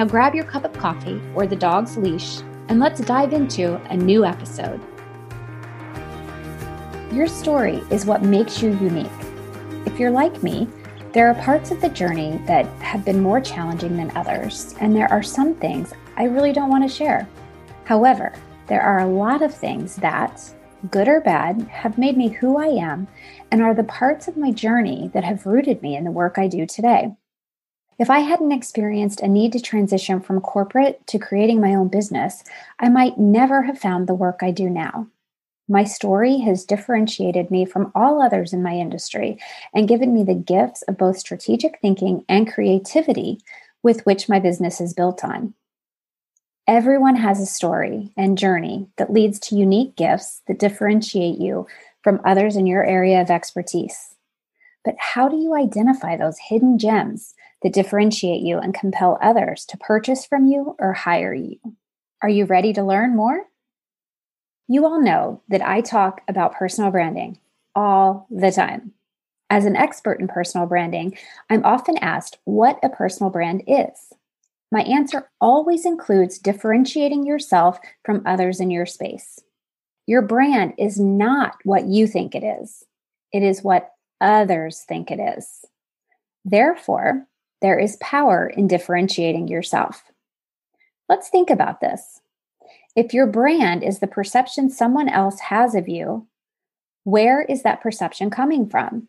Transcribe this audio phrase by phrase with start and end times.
[0.00, 3.96] Now grab your cup of coffee or the dog's leash and let's dive into a
[3.98, 4.80] new episode.
[7.12, 9.12] Your story is what makes you unique.
[9.84, 10.66] If you're like me,
[11.12, 15.12] there are parts of the journey that have been more challenging than others, and there
[15.12, 17.28] are some things I really don't want to share.
[17.84, 18.32] However,
[18.68, 20.42] there are a lot of things that,
[20.90, 23.06] good or bad, have made me who I am
[23.50, 26.48] and are the parts of my journey that have rooted me in the work I
[26.48, 27.12] do today.
[28.00, 32.42] If I hadn't experienced a need to transition from corporate to creating my own business,
[32.78, 35.08] I might never have found the work I do now.
[35.68, 39.38] My story has differentiated me from all others in my industry
[39.74, 43.38] and given me the gifts of both strategic thinking and creativity
[43.82, 45.52] with which my business is built on.
[46.66, 51.66] Everyone has a story and journey that leads to unique gifts that differentiate you
[52.02, 54.14] from others in your area of expertise.
[54.86, 59.76] But how do you identify those hidden gems that differentiate you and compel others to
[59.76, 61.58] purchase from you or hire you.
[62.22, 63.44] Are you ready to learn more?
[64.68, 67.38] You all know that I talk about personal branding
[67.74, 68.92] all the time.
[69.48, 71.18] As an expert in personal branding,
[71.50, 74.12] I'm often asked what a personal brand is.
[74.70, 79.40] My answer always includes differentiating yourself from others in your space.
[80.06, 82.84] Your brand is not what you think it is,
[83.32, 85.64] it is what others think it is.
[86.44, 87.26] Therefore,
[87.60, 90.04] there is power in differentiating yourself.
[91.08, 92.20] Let's think about this.
[92.96, 96.26] If your brand is the perception someone else has of you,
[97.04, 99.08] where is that perception coming from?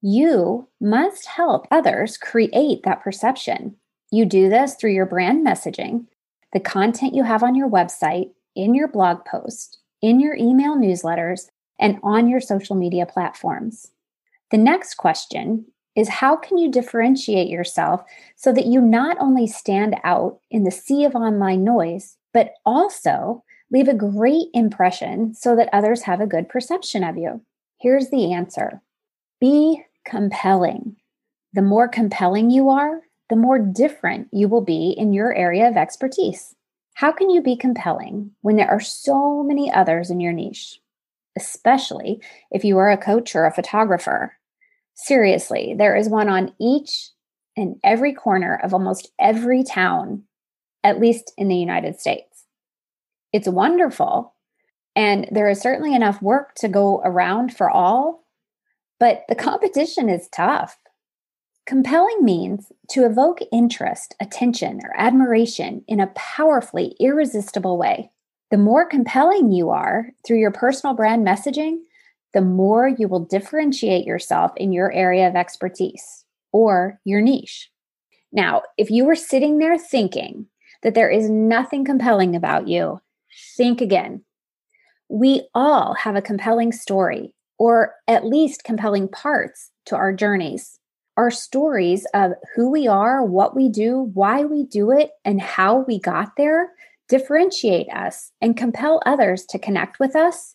[0.00, 3.76] You must help others create that perception.
[4.10, 6.06] You do this through your brand messaging,
[6.52, 11.50] the content you have on your website, in your blog post, in your email newsletters,
[11.78, 13.92] and on your social media platforms.
[14.50, 18.02] The next question is how can you differentiate yourself
[18.36, 23.44] so that you not only stand out in the sea of online noise, but also
[23.70, 27.42] leave a great impression so that others have a good perception of you?
[27.78, 28.80] Here's the answer
[29.40, 30.96] be compelling.
[31.52, 35.76] The more compelling you are, the more different you will be in your area of
[35.76, 36.54] expertise.
[36.94, 40.80] How can you be compelling when there are so many others in your niche?
[41.36, 42.20] Especially
[42.50, 44.36] if you are a coach or a photographer
[44.94, 47.10] Seriously, there is one on each
[47.56, 50.24] and every corner of almost every town,
[50.84, 52.46] at least in the United States.
[53.32, 54.34] It's wonderful.
[54.94, 58.24] And there is certainly enough work to go around for all,
[59.00, 60.78] but the competition is tough.
[61.64, 68.10] Compelling means to evoke interest, attention, or admiration in a powerfully irresistible way.
[68.50, 71.78] The more compelling you are through your personal brand messaging,
[72.34, 77.70] the more you will differentiate yourself in your area of expertise or your niche.
[78.32, 80.46] Now, if you were sitting there thinking
[80.82, 83.00] that there is nothing compelling about you,
[83.56, 84.24] think again.
[85.08, 90.78] We all have a compelling story, or at least compelling parts to our journeys.
[91.18, 95.80] Our stories of who we are, what we do, why we do it, and how
[95.80, 96.70] we got there
[97.08, 100.54] differentiate us and compel others to connect with us,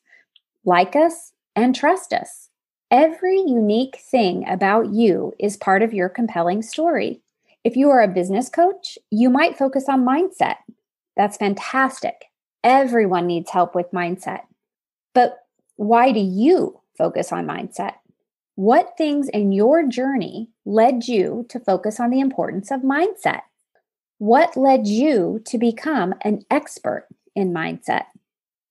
[0.65, 2.49] like us, and trust us.
[2.91, 7.19] Every unique thing about you is part of your compelling story.
[7.65, 10.57] If you are a business coach, you might focus on mindset.
[11.17, 12.25] That's fantastic.
[12.63, 14.41] Everyone needs help with mindset.
[15.13, 15.39] But
[15.75, 17.95] why do you focus on mindset?
[18.55, 23.41] What things in your journey led you to focus on the importance of mindset?
[24.19, 28.05] What led you to become an expert in mindset?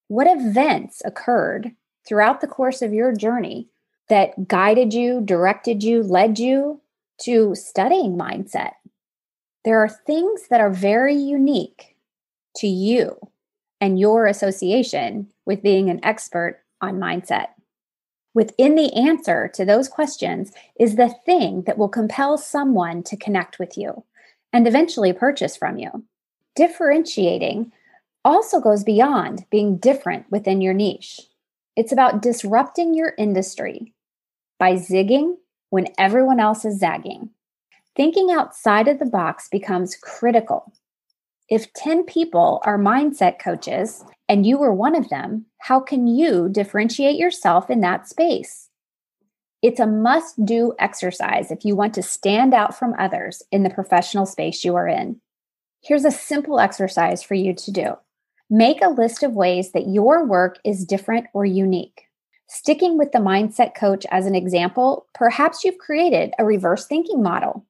[0.07, 1.73] What events occurred
[2.07, 3.67] throughout the course of your journey
[4.09, 6.81] that guided you, directed you, led you
[7.21, 8.71] to studying mindset.
[9.65, 11.97] There are things that are very unique
[12.57, 13.17] to you
[13.81, 17.47] and your association with being an expert on mindset.
[18.33, 23.59] Within the answer to those questions is the thing that will compel someone to connect
[23.59, 24.03] with you
[24.53, 26.03] and eventually purchase from you.
[26.55, 27.71] Differentiating
[28.23, 31.26] also goes beyond being different within your niche.
[31.77, 33.93] It's about disrupting your industry
[34.57, 35.35] by zigging
[35.69, 37.29] when everyone else is zagging.
[37.95, 40.73] Thinking outside of the box becomes critical.
[41.49, 46.49] If 10 people are mindset coaches and you were one of them, how can you
[46.49, 48.69] differentiate yourself in that space?
[49.61, 53.69] It's a must do exercise if you want to stand out from others in the
[53.69, 55.21] professional space you are in.
[55.83, 57.97] Here's a simple exercise for you to do
[58.49, 62.03] make a list of ways that your work is different or unique.
[62.47, 67.65] Sticking with the mindset coach as an example, perhaps you've created a reverse thinking model.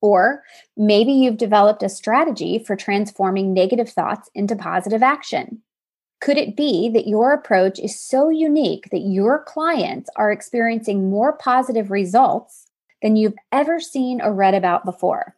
[0.00, 0.42] Or
[0.76, 5.62] maybe you've developed a strategy for transforming negative thoughts into positive action.
[6.20, 11.34] Could it be that your approach is so unique that your clients are experiencing more
[11.34, 12.66] positive results
[13.02, 15.36] than you've ever seen or read about before?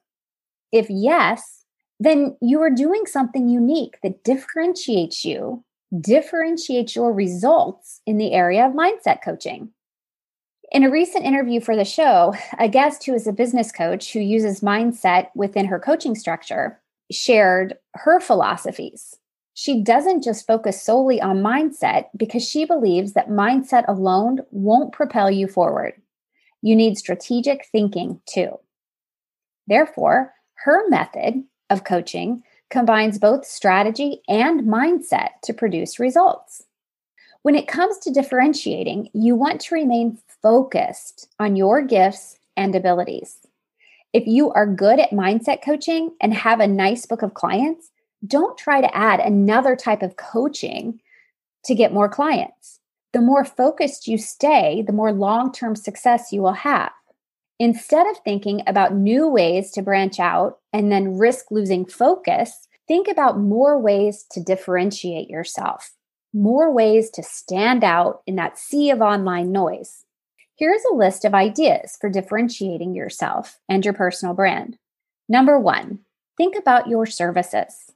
[0.71, 1.58] If yes,
[2.01, 5.65] then you are doing something unique that differentiates you,
[6.01, 9.71] differentiates your results in the area of mindset coaching.
[10.71, 14.21] In a recent interview for the show, a guest who is a business coach who
[14.21, 16.79] uses mindset within her coaching structure
[17.11, 19.17] shared her philosophies.
[19.55, 25.31] She doesn't just focus solely on mindset because she believes that mindset alone won't propel
[25.31, 25.95] you forward.
[26.63, 28.61] You need strategic thinking too.
[29.67, 30.35] Therefore,
[30.65, 36.65] her method of coaching combines both strategy and mindset to produce results.
[37.43, 43.39] When it comes to differentiating, you want to remain focused on your gifts and abilities.
[44.13, 47.91] If you are good at mindset coaching and have a nice book of clients,
[48.27, 51.01] don't try to add another type of coaching
[51.65, 52.81] to get more clients.
[53.13, 56.93] The more focused you stay, the more long term success you will have.
[57.61, 63.09] Instead of thinking about new ways to branch out and then risk losing focus, think
[63.09, 65.93] about more ways to differentiate yourself,
[66.33, 70.05] more ways to stand out in that sea of online noise.
[70.55, 74.79] Here's a list of ideas for differentiating yourself and your personal brand.
[75.29, 76.01] Number one,
[76.37, 77.93] think about your services.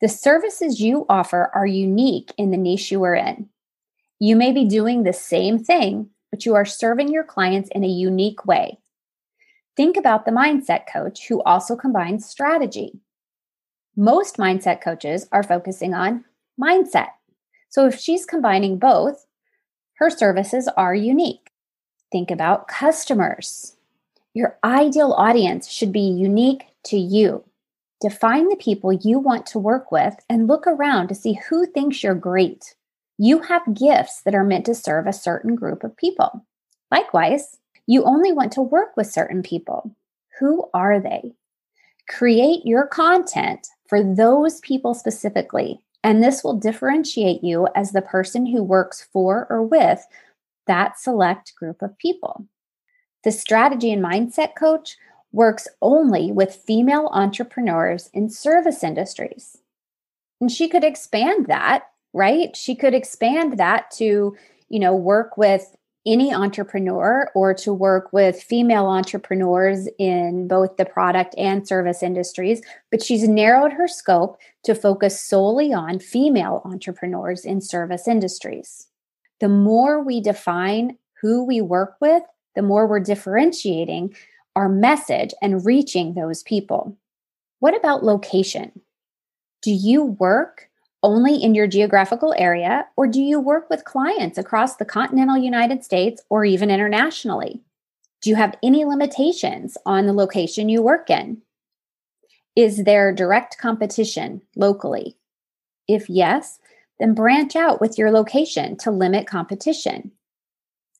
[0.00, 3.48] The services you offer are unique in the niche you are in.
[4.18, 7.88] You may be doing the same thing, but you are serving your clients in a
[7.88, 8.78] unique way.
[9.76, 13.00] Think about the mindset coach who also combines strategy.
[13.96, 16.24] Most mindset coaches are focusing on
[16.60, 17.08] mindset.
[17.68, 19.26] So if she's combining both,
[19.94, 21.50] her services are unique.
[22.12, 23.76] Think about customers.
[24.32, 27.44] Your ideal audience should be unique to you.
[28.00, 32.02] Define the people you want to work with and look around to see who thinks
[32.02, 32.74] you're great.
[33.18, 36.44] You have gifts that are meant to serve a certain group of people.
[36.90, 37.56] Likewise,
[37.86, 39.94] you only want to work with certain people.
[40.40, 41.32] Who are they?
[42.08, 48.46] Create your content for those people specifically, and this will differentiate you as the person
[48.46, 50.06] who works for or with
[50.66, 52.46] that select group of people.
[53.22, 54.96] The strategy and mindset coach
[55.32, 59.58] works only with female entrepreneurs in service industries.
[60.40, 62.56] And she could expand that, right?
[62.56, 64.36] She could expand that to,
[64.68, 65.74] you know, work with
[66.06, 72.60] any entrepreneur or to work with female entrepreneurs in both the product and service industries,
[72.90, 78.88] but she's narrowed her scope to focus solely on female entrepreneurs in service industries.
[79.40, 82.22] The more we define who we work with,
[82.54, 84.14] the more we're differentiating
[84.54, 86.96] our message and reaching those people.
[87.60, 88.80] What about location?
[89.62, 90.68] Do you work
[91.04, 95.84] only in your geographical area, or do you work with clients across the continental United
[95.84, 97.60] States or even internationally?
[98.22, 101.42] Do you have any limitations on the location you work in?
[102.56, 105.18] Is there direct competition locally?
[105.86, 106.58] If yes,
[106.98, 110.12] then branch out with your location to limit competition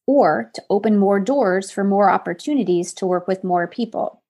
[0.07, 4.23] or to open more doors for more opportunities to work with more people.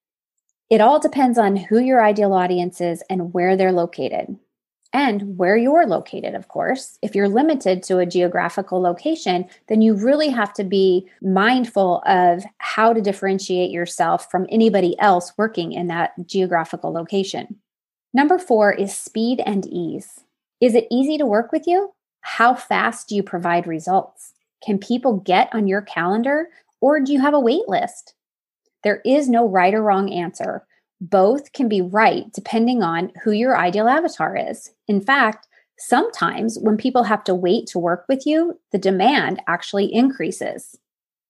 [0.70, 4.38] It all depends on who your ideal audience is and where they're located
[4.94, 7.00] and where you're located, of course.
[7.02, 12.44] If you're limited to a geographical location, then you really have to be mindful of
[12.58, 17.56] how to differentiate yourself from anybody else working in that geographical location.
[18.14, 20.20] Number four is speed and ease.
[20.60, 21.92] Is it easy to work with you?
[22.20, 24.32] How fast do you provide results?
[24.64, 26.46] Can people get on your calendar
[26.80, 28.14] or do you have a wait list?
[28.84, 30.64] There is no right or wrong answer.
[31.10, 34.70] Both can be right depending on who your ideal avatar is.
[34.88, 35.46] In fact,
[35.78, 40.78] sometimes when people have to wait to work with you, the demand actually increases.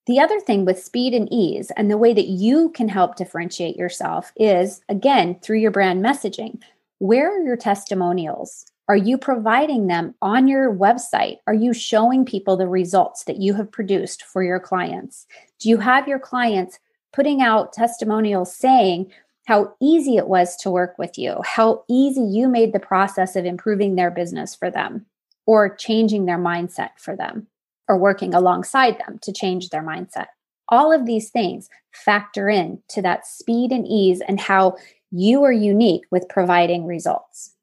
[0.06, 3.76] The other thing with speed and ease and the way that you can help differentiate
[3.76, 6.60] yourself is again through your brand messaging.
[7.00, 8.66] Where are your testimonials?
[8.86, 11.38] Are you providing them on your website?
[11.48, 15.26] Are you showing people the results that you have produced for your clients?
[15.58, 16.78] Do you have your clients
[17.14, 19.10] putting out testimonials saying
[19.44, 23.44] how easy it was to work with you, how easy you made the process of
[23.44, 25.06] improving their business for them
[25.46, 27.46] or changing their mindset for them?
[27.88, 30.26] or working alongside them to change their mindset.
[30.68, 34.76] All of these things factor in to that speed and ease and how
[35.10, 37.54] you are unique with providing results.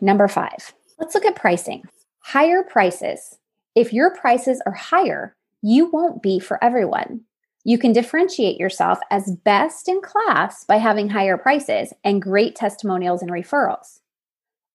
[0.00, 1.84] Number five, let's look at pricing.
[2.20, 3.38] Higher prices.
[3.74, 7.22] If your prices are higher, you won't be for everyone.
[7.64, 13.20] You can differentiate yourself as best in class by having higher prices and great testimonials
[13.20, 14.00] and referrals.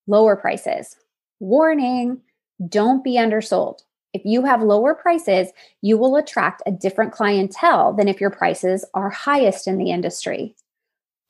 [0.06, 0.96] Lower prices.
[1.40, 2.22] Warning,
[2.70, 3.84] don't be undersold.
[4.14, 5.50] If you have lower prices,
[5.82, 10.56] you will attract a different clientele than if your prices are highest in the industry.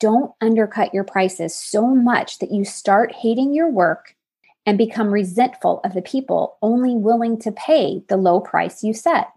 [0.00, 4.16] Don't undercut your prices so much that you start hating your work
[4.66, 9.28] and become resentful of the people only willing to pay the low price you set.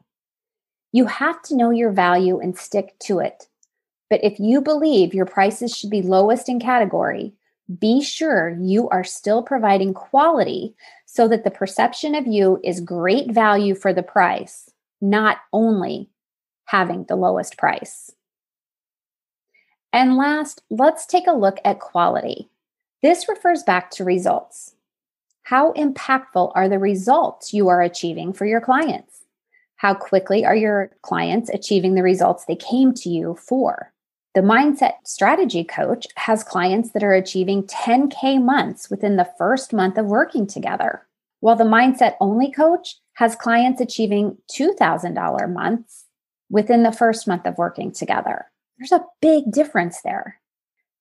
[0.97, 3.47] You have to know your value and stick to it.
[4.09, 7.35] But if you believe your prices should be lowest in category,
[7.79, 10.73] be sure you are still providing quality
[11.05, 16.09] so that the perception of you is great value for the price, not only
[16.65, 18.11] having the lowest price.
[19.93, 22.49] And last, let's take a look at quality.
[23.03, 24.73] This refers back to results.
[25.43, 29.26] How impactful are the results you are achieving for your clients?
[29.77, 33.93] How quickly are your clients achieving the results they came to you for?
[34.33, 39.97] The mindset strategy coach has clients that are achieving 10K months within the first month
[39.97, 41.07] of working together,
[41.39, 46.05] while the mindset only coach has clients achieving $2,000 months
[46.49, 48.45] within the first month of working together.
[48.77, 50.39] There's a big difference there.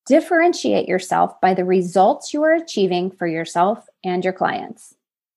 [0.06, 4.94] Differentiate yourself by the results you are achieving for yourself and your clients.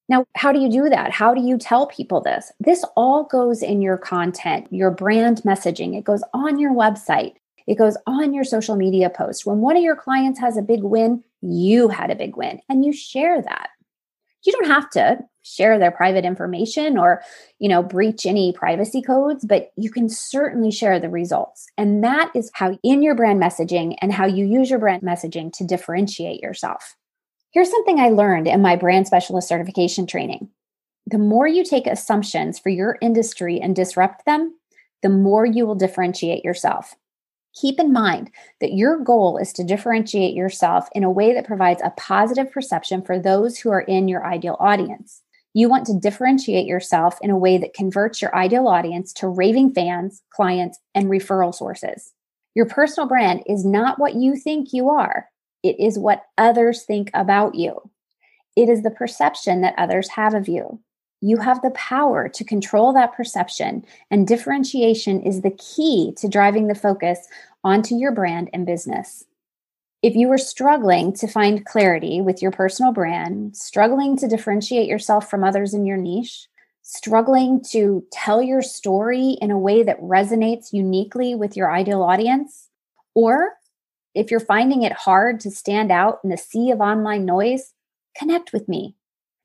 [0.09, 1.11] Now, how do you do that?
[1.11, 2.51] How do you tell people this?
[2.59, 5.95] This all goes in your content, your brand messaging.
[5.95, 7.35] It goes on your website.
[7.67, 9.45] It goes on your social media post.
[9.45, 12.83] When one of your clients has a big win, you had a big win and
[12.83, 13.69] you share that.
[14.43, 17.21] You don't have to share their private information or,
[17.59, 21.67] you know, breach any privacy codes, but you can certainly share the results.
[21.77, 25.53] And that is how in your brand messaging and how you use your brand messaging
[25.53, 26.95] to differentiate yourself.
[27.51, 30.49] Here's something I learned in my brand specialist certification training.
[31.07, 34.55] The more you take assumptions for your industry and disrupt them,
[35.01, 36.93] the more you will differentiate yourself.
[37.59, 38.29] Keep in mind
[38.61, 43.01] that your goal is to differentiate yourself in a way that provides a positive perception
[43.01, 45.23] for those who are in your ideal audience.
[45.55, 49.73] You want to differentiate yourself in a way that converts your ideal audience to raving
[49.73, 52.13] fans, clients, and referral sources.
[52.53, 55.27] Your personal brand is not what you think you are,
[55.63, 57.89] it is what others think about you.
[58.55, 60.79] It is the perception that others have of you.
[61.21, 66.67] You have the power to control that perception, and differentiation is the key to driving
[66.67, 67.27] the focus
[67.63, 69.25] onto your brand and business.
[70.01, 75.29] If you are struggling to find clarity with your personal brand, struggling to differentiate yourself
[75.29, 76.47] from others in your niche,
[76.83, 82.69] struggling to tell your story in a way that resonates uniquely with your ideal audience,
[83.13, 83.55] or
[84.15, 87.73] if you're finding it hard to stand out in the sea of online noise,
[88.15, 88.95] connect with me.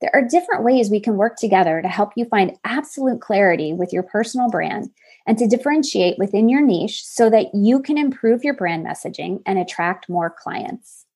[0.00, 3.92] There are different ways we can work together to help you find absolute clarity with
[3.92, 4.90] your personal brand
[5.26, 9.58] and to differentiate within your niche so that you can improve your brand messaging and
[9.58, 11.06] attract more clients.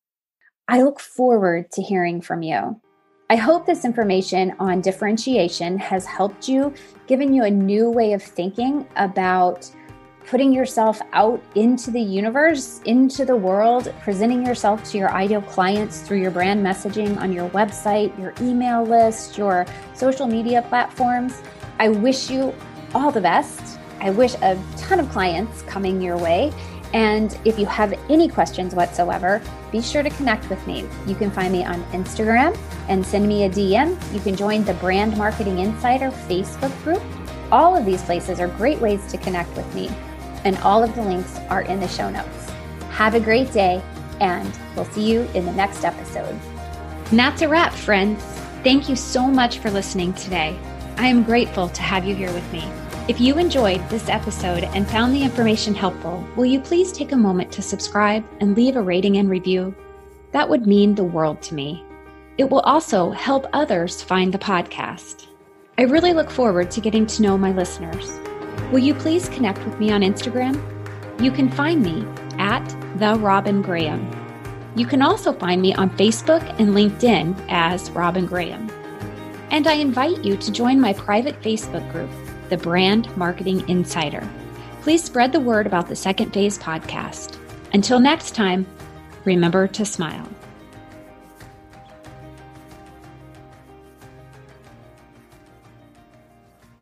[0.68, 2.80] I look forward to hearing from you.
[3.30, 6.72] I hope this information on differentiation has helped you,
[7.06, 9.70] given you a new way of thinking about
[10.28, 16.02] putting yourself out into the universe, into the world, presenting yourself to your ideal clients
[16.02, 21.40] through your brand messaging on your website, your email list, your social media platforms.
[21.78, 22.54] I wish you
[22.94, 23.78] all the best.
[24.00, 26.52] I wish a ton of clients coming your way.
[26.92, 29.40] And if you have any questions whatsoever,
[29.72, 30.86] be sure to connect with me.
[31.06, 32.56] You can find me on Instagram
[32.88, 33.96] and send me a DM.
[34.12, 37.02] You can join the Brand Marketing Insider Facebook group.
[37.50, 39.90] All of these places are great ways to connect with me
[40.44, 42.50] and all of the links are in the show notes.
[42.90, 43.82] Have a great day,
[44.20, 46.38] and we'll see you in the next episode.
[47.10, 48.22] And that's a wrap, friends.
[48.64, 50.58] Thank you so much for listening today.
[50.96, 52.64] I am grateful to have you here with me.
[53.08, 57.16] If you enjoyed this episode and found the information helpful, will you please take a
[57.16, 59.74] moment to subscribe and leave a rating and review?
[60.32, 61.82] That would mean the world to me.
[62.36, 65.26] It will also help others find the podcast.
[65.78, 68.20] I really look forward to getting to know my listeners.
[68.70, 70.60] Will you please connect with me on Instagram?
[71.22, 72.06] You can find me
[72.38, 72.66] at
[72.98, 74.10] the Robin Graham.
[74.76, 78.70] You can also find me on Facebook and LinkedIn as Robin Graham.
[79.50, 82.10] And I invite you to join my private Facebook group,
[82.50, 84.28] the Brand Marketing Insider.
[84.82, 87.38] Please spread the word about the Second Phase podcast.
[87.72, 88.66] Until next time,
[89.24, 90.28] remember to smile.